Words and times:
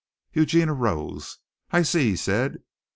Eugene 0.33 0.67
arose. 0.69 1.37
"I 1.69 1.83
see," 1.83 2.09
he 2.09 2.15
said. 2.15 2.63